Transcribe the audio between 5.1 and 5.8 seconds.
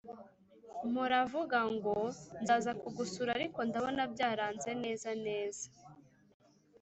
neza